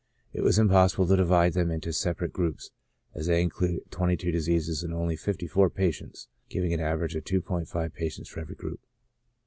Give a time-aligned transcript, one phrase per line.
[0.33, 2.71] It was impossible to divide them into separate groups,
[3.13, 7.93] as they include twenty two diseases and only 54 patients, giving an average of 2*5
[7.93, 8.79] patients for every group.